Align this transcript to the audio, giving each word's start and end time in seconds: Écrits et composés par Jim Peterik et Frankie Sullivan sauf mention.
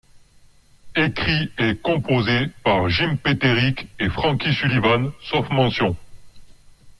Écrits 0.95 1.51
et 1.59 1.75
composés 1.77 2.47
par 2.63 2.89
Jim 2.89 3.17
Peterik 3.17 3.85
et 3.99 4.09
Frankie 4.09 4.51
Sullivan 4.51 5.11
sauf 5.29 5.47
mention. 5.51 5.95